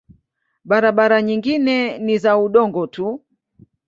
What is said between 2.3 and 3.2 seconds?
udongo tu.